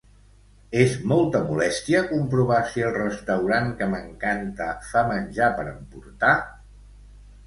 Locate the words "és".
0.83-0.93